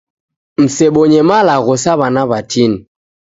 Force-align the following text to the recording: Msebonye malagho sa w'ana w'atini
Msebonye 0.61 1.19
malagho 1.29 1.73
sa 1.83 1.93
w'ana 1.99 2.23
w'atini 2.29 2.79